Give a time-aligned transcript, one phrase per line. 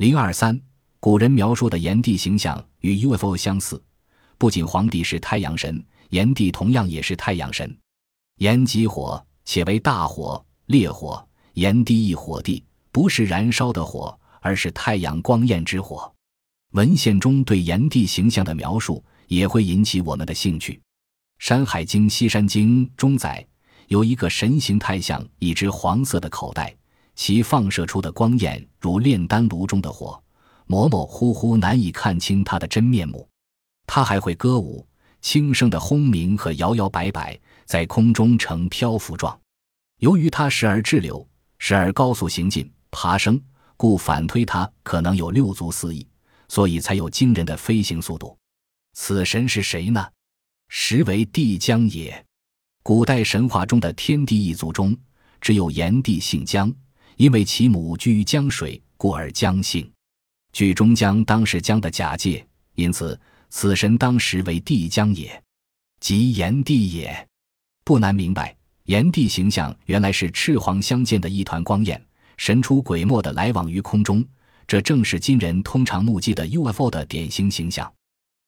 [0.00, 0.58] 零二三，
[0.98, 3.84] 古人描述的炎帝形象与 UFO 相似，
[4.38, 7.76] 不仅皇帝是太阳神，炎帝同样也是太阳神。
[8.38, 11.22] 炎即火，且为大火、烈火。
[11.52, 16.10] 炎帝亦火帝，不是燃烧的火，而是太阳光焰之火。
[16.70, 20.72] 文献中对炎帝形象的描述也会引起我们的兴趣。
[21.38, 23.46] 《山海经·西山经》中载，
[23.88, 26.74] 有一个神形太像一只黄色的口袋，
[27.20, 30.18] 其放射出的光焰如炼丹炉中的火，
[30.64, 33.28] 模模糊糊难以看清它的真面目。
[33.86, 34.88] 它还会歌舞，
[35.20, 39.38] 轻声的轰鸣和摇摇摆摆，在空中呈漂浮状。
[39.98, 41.28] 由于它时而滞留，
[41.58, 43.38] 时而高速行进、爬升，
[43.76, 46.08] 故反推它可能有六足四翼。
[46.48, 48.34] 所以才有惊人的飞行速度。
[48.94, 50.08] 此神是谁呢？
[50.68, 52.24] 实为帝江也。
[52.82, 54.96] 古代神话中的天地一族中，
[55.38, 56.74] 只有炎帝姓姜，
[57.20, 59.86] 因为其母居于江水，故而江姓。
[60.54, 62.42] 据中江当时江的假借，
[62.76, 63.20] 因此
[63.50, 65.42] 此神当时为帝江也，
[66.00, 67.28] 即炎帝也。
[67.84, 72.02] 不难明白，炎帝形象原来是赤黄相间的一团光焰，
[72.38, 74.24] 神出鬼没的来往于空中。
[74.66, 77.92] 这正是今人通常目击的 UFO 的典型形象。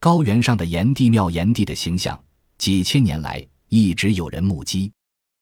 [0.00, 2.20] 高原上的炎帝庙，炎帝的形象
[2.58, 4.90] 几千年来一直有人目击。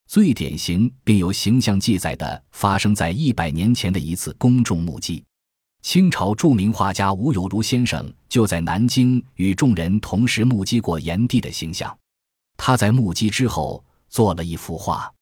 [0.07, 5.25] 最典型并有形象记载的，发生在一百年前的一次公众目击。
[5.83, 11.95] 清朝著名画家吴有如先生就在南京与众人同时目击过炎帝的形象。
[12.57, 15.13] 他在目击之后做了一幅画，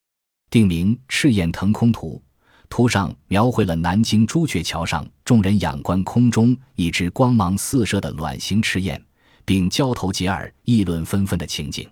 [0.50, 2.22] 定名《赤焰腾空图》。
[2.69, 9.03] 图上描绘了南京朱雀桥上众人仰观空中一只光芒四射的卵形赤焰，
[9.44, 11.88] 并交头接耳议论纷纷的情景。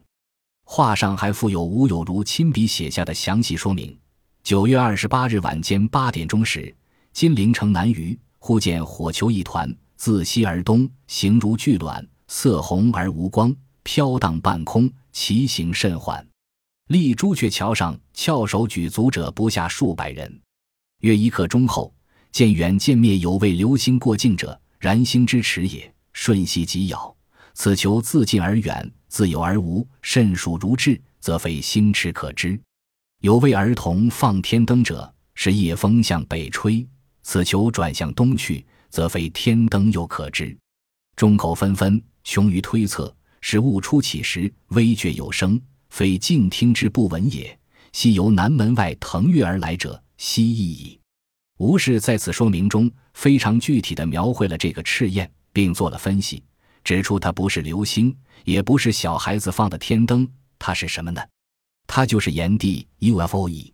[0.72, 3.98] 画上还附有吴有如亲笔写下的详细说明：
[4.44, 6.72] 九月二十八日晚间八点钟时，
[7.12, 16.24] 金陵城南隅忽见火球一团自西而东，形如巨卵，色红而无光，飘荡半空，其形甚缓。
[16.86, 20.40] 立朱雀桥上翘首举足者不下数百人。
[21.00, 21.92] 约一刻钟后，
[22.30, 25.92] 见远见灭有位流星过境者，燃星之尺也。
[26.12, 27.16] 瞬息即杳，
[27.62, 32.58] 此球自近而远，自有而无，甚数如至，则非星驰可知。
[33.20, 36.88] 有位儿童放天灯者，是夜风向北吹，
[37.22, 40.56] 此球转向东去，则非天灯又可知。
[41.16, 45.60] 众口纷纷，穷于推测，是物初起时微觉有声，
[45.90, 47.54] 非静听之不闻也。
[47.92, 50.02] 系由南门外腾跃而来者。
[50.16, 50.98] 蜥蜴矣。
[51.58, 56.42] 吴氏在此说明中非常具体地描绘了这个赤焰，并做了分析，
[56.82, 61.20] 指出它不是流星，也不是小孩子放的天灯，它是什么呢？
[61.86, 63.72] 它就是炎帝 UFO 矣。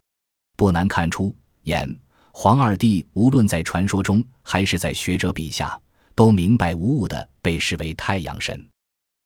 [0.57, 1.95] 不难看出，炎
[2.33, 5.79] 黄二帝无论在传说中还是在学者笔下，
[6.15, 8.67] 都明白无误的被视为太阳神。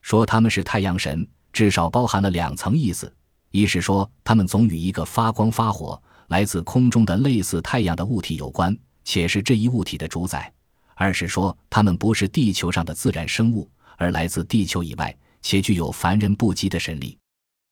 [0.03, 3.13] 说他们是太阳神，至少包含了两层意思：
[3.51, 6.01] 一是说他们总与一个发光发火。
[6.29, 10.49] 来自空中的类似太阳的物体有关，且是这一物体的主宰；
[11.01, 13.67] 二是说它们不是地球上的自然生物，
[13.97, 17.17] 而来自地球以外，且具有凡人不及的神力。